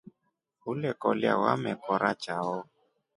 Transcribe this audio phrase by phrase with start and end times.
[0.69, 2.53] Ulekolya vamekora chao.